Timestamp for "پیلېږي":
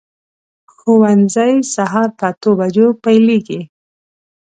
3.03-3.61